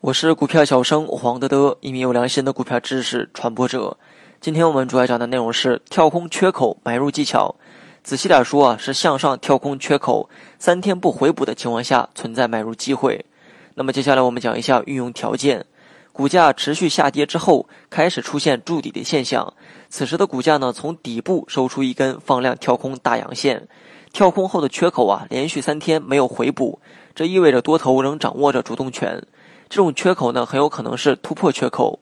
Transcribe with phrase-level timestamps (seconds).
[0.00, 3.98] 我是股票小生黄德德，一名有良心的股票知识传播者。
[4.40, 7.54] 今天我们主要讲的内容是跳空缺口买入技巧。
[8.02, 13.22] 仔细点说啊，是向上跳空缺口三天不回补的情况下存在买入机会。
[13.74, 15.66] 那么接下来我们讲一下运用条件。
[16.10, 19.52] 股价持续下跌之后，开始出现筑底的现象。
[19.90, 23.68] 此时的股价呢，从底部收出一根放量跳空大阳线，
[24.14, 26.78] 跳空后的缺口啊，连续三天没有回补，
[27.16, 29.20] 这意味着多头仍掌握着主动权。
[29.68, 31.98] 这种缺口呢，很有可能是突破缺口。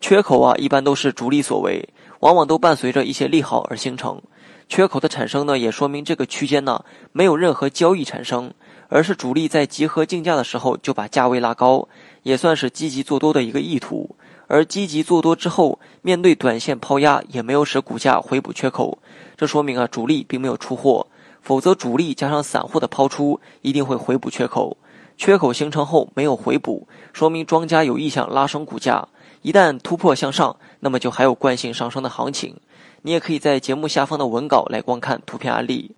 [0.00, 1.88] 缺口啊，一般都是主力所为，
[2.20, 4.22] 往往都伴随着一些利好而形成。
[4.68, 8.54] 缺口的产生呢，也说明这个区间呢，没有任何交易产生。
[8.88, 11.88] 而是主力在集合竞价的时候就把价位拉高，
[12.22, 14.14] 也算是积极做多的一个意图。
[14.46, 18.96] 而积极做多之后，面对短线抛压，也没有使股价回补缺口，
[19.36, 21.04] 这说明啊主力并没有出货。
[21.46, 24.76] 否则主力加上散户的抛出，一定会回补缺口。
[25.16, 29.06] 缺口形成后没有回补，说明庄家有意向拉升股价。
[29.42, 32.56] 一旦突破向上，那么就还有惯性上升的行情。
[33.02, 35.94] 你也可以在节目下方的文稿来观看图片案例。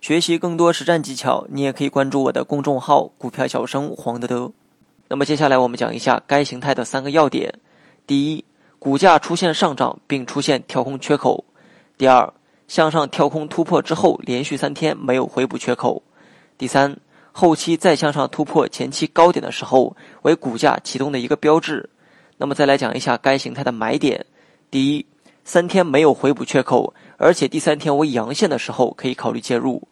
[0.00, 4.50] 学习更多实战技巧，你也可以关注我的公众号“股票小生黄德德”。
[5.08, 7.52] 那么接下来我们讲一下该形态的三个要点：
[8.06, 8.42] 第一，
[8.78, 11.44] 股价出现上涨并出现跳空缺口；
[11.98, 12.32] 第二，
[12.66, 16.02] 向上跳空突破之后连续三天没有回补缺口；
[16.56, 16.96] 第三，
[17.32, 21.88] 后期再向上突破前期高点的时候为股价启动的一个标志。
[22.36, 24.24] 那么再来讲一下该形态的买点：
[24.70, 25.06] 第一，
[25.44, 29.86] 三天没有回补缺口，而且第三天为阳线的时候可以考虑介入。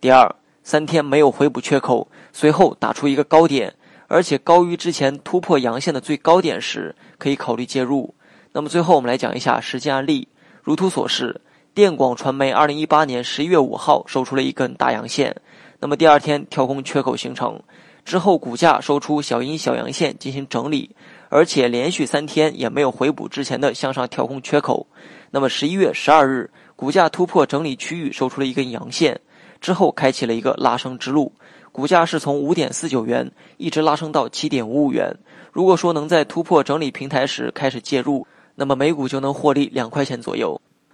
[0.00, 3.74] 第二，三天没有回补缺口，随后打出一个高点，
[4.08, 8.14] 而且高于之前突破阳线的最高点时，可以考虑介入。
[8.52, 10.28] 那么最后我们来讲一下实际案例，
[10.62, 11.40] 如图所示，
[11.74, 15.34] 电广传媒二零一八年十一月五号收出了一根大阳线，
[15.80, 17.58] 那么第二天跳空缺口形成
[18.04, 20.94] 之后，股价收出小阴小阳线进行整理，
[21.30, 24.86] 而且连续三天也没有回补之前的向上跳空缺口。
[25.30, 29.18] 那么十一月十二日，股价突破整理区域，收出了一根阳线。
[29.58, 31.32] 之后开启了一个拉升之路，
[31.70, 35.10] 股价是从五点四九元一直拉升到七点五五元。
[35.50, 40.60] 如果说能在突破整理平台时开始介入，那么每股就能获利两块钱左右。